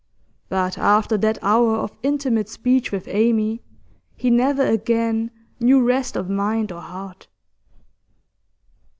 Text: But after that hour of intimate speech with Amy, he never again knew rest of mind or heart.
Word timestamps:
But 0.49 0.79
after 0.79 1.15
that 1.19 1.37
hour 1.43 1.75
of 1.77 1.95
intimate 2.01 2.49
speech 2.49 2.91
with 2.91 3.07
Amy, 3.07 3.61
he 4.17 4.31
never 4.31 4.65
again 4.65 5.29
knew 5.59 5.79
rest 5.85 6.15
of 6.15 6.27
mind 6.27 6.71
or 6.71 6.81
heart. 6.81 7.27